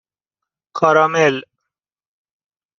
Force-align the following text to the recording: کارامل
کارامل 0.77 1.35